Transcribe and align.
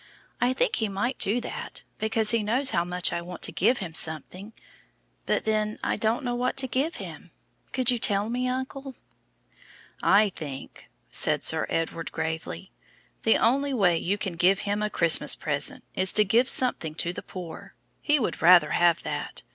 I 0.41 0.51
think 0.53 0.77
He 0.77 0.89
might 0.89 1.19
do 1.19 1.39
that, 1.41 1.83
because 1.99 2.31
He 2.31 2.41
knows 2.41 2.71
how 2.71 2.83
much 2.83 3.13
I 3.13 3.21
want 3.21 3.43
to 3.43 3.51
give 3.51 3.77
Him 3.77 3.93
something. 3.93 4.51
But 5.27 5.45
then 5.45 5.77
I 5.83 5.95
don't 5.95 6.23
know 6.23 6.33
what 6.33 6.57
to 6.57 6.67
give 6.67 6.95
Him. 6.95 7.29
Could 7.71 7.91
you 7.91 7.99
tell 7.99 8.27
me, 8.27 8.47
uncle?" 8.47 8.95
"I 10.01 10.29
think," 10.29 10.89
said 11.11 11.43
Sir 11.43 11.67
Edward, 11.69 12.11
gravely, 12.11 12.71
"the 13.21 13.37
only 13.37 13.75
way 13.75 13.95
you 13.95 14.17
can 14.17 14.33
give 14.37 14.61
Him 14.61 14.81
a 14.81 14.89
Christmas 14.89 15.35
present 15.35 15.83
is 15.93 16.11
to 16.13 16.25
give 16.25 16.49
something 16.49 16.95
to 16.95 17.13
the 17.13 17.21
poor. 17.21 17.75
He 18.01 18.17
would 18.17 18.41
rather 18.41 18.71
have 18.71 19.03
that. 19.03 19.43